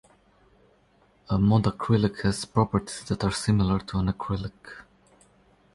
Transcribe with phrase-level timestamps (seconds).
[1.29, 4.77] A modacrylic has properties that are similar to an acrylic.